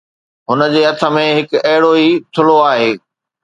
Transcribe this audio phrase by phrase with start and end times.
[0.49, 2.91] هُن جي هٿ ۾ هڪ اهڙو ئي ٿلهو هو